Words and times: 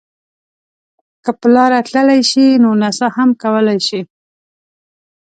که 1.23 1.31
په 1.39 1.47
لاره 1.55 1.79
تللی 1.89 2.21
شئ 2.29 2.47
نو 2.63 2.69
نڅا 2.81 3.07
هم 3.17 3.29
کولای 3.41 3.79
شئ. 3.87 4.01